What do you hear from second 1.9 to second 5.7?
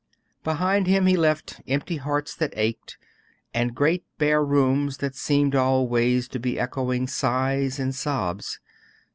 hearts that ached, and great bare rooms that seemed